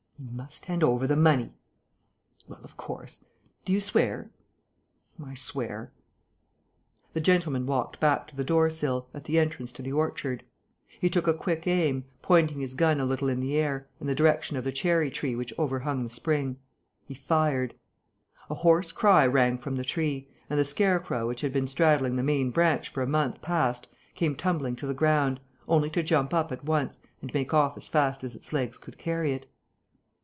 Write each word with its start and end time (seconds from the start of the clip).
"He 0.23 0.29
must 0.37 0.65
hand 0.65 0.83
over 0.83 1.07
the 1.07 1.15
money!" 1.15 1.51
"Well, 2.47 2.59
of 2.63 2.77
course. 2.77 3.25
Do 3.65 3.73
you 3.73 3.79
swear?" 3.79 4.29
"I 5.25 5.33
swear." 5.33 5.93
The 7.13 7.21
gentleman 7.21 7.65
walked 7.65 7.99
back 7.99 8.27
to 8.27 8.35
the 8.35 8.43
door 8.43 8.69
sill, 8.69 9.07
at 9.15 9.23
the 9.23 9.39
entrance 9.39 9.71
to 9.73 9.81
the 9.81 9.93
orchard. 9.93 10.43
He 10.99 11.09
took 11.09 11.25
a 11.25 11.33
quick 11.33 11.65
aim, 11.65 12.05
pointing 12.21 12.59
his 12.59 12.75
gun 12.75 12.99
a 12.99 13.05
little 13.05 13.29
in 13.29 13.39
the 13.39 13.57
air, 13.57 13.87
in 13.99 14.05
the 14.05 14.13
direction 14.13 14.57
of 14.57 14.63
the 14.63 14.71
cherry 14.71 15.09
tree 15.09 15.35
which 15.35 15.57
overhung 15.57 16.03
the 16.03 16.09
spring. 16.09 16.57
He 17.07 17.15
fired. 17.15 17.73
A 18.47 18.53
hoarse 18.53 18.91
cry 18.91 19.25
rang 19.25 19.57
from 19.57 19.75
the 19.75 19.83
tree; 19.83 20.29
and 20.51 20.59
the 20.59 20.65
scarecrow 20.65 21.25
which 21.27 21.41
had 21.41 21.51
been 21.51 21.65
straddling 21.65 22.15
the 22.15 22.21
main 22.21 22.51
branch 22.51 22.89
for 22.89 23.01
a 23.01 23.07
month 23.07 23.41
past 23.41 23.87
came 24.13 24.35
tumbling 24.35 24.75
to 24.75 24.85
the 24.85 24.93
ground, 24.93 25.39
only 25.67 25.89
to 25.89 26.03
jump 26.03 26.31
up 26.31 26.51
at 26.51 26.63
once 26.63 26.99
and 27.23 27.33
make 27.33 27.55
off 27.55 27.75
as 27.75 27.87
fast 27.87 28.23
as 28.23 28.35
its 28.35 28.53
legs 28.53 28.77
could 28.77 28.99
carry 28.99 29.33
it. 29.33 29.47